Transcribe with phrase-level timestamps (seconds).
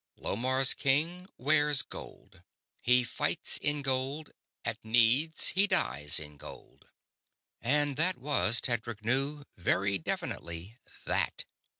[0.17, 2.41] Lomarr's king wears gold.
[2.81, 4.31] He fights in gold;
[4.65, 6.87] at need he dies in gold."
[7.61, 11.45] And that was, Tedric knew, very definitely that.